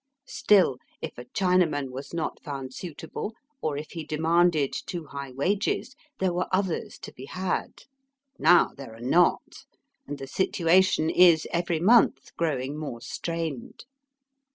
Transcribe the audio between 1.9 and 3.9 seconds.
was not found suitable, or